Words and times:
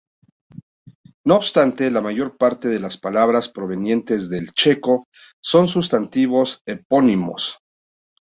No 1.25 1.35
obstante, 1.35 1.91
la 1.91 2.01
mayor 2.01 2.35
parte 2.37 2.69
de 2.69 2.79
las 2.79 2.97
palabras 2.97 3.49
provenientes 3.49 4.29
del 4.31 4.49
checo 4.51 5.05
son 5.43 5.67
sustantivos 5.67 6.63
epónimos. 6.65 7.59